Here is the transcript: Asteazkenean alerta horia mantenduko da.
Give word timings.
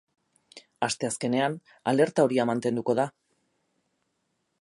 Asteazkenean 0.85 1.57
alerta 1.93 2.25
horia 2.29 2.47
mantenduko 2.51 2.97
da. 3.01 3.07